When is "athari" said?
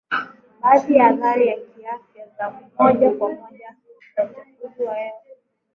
1.07-1.45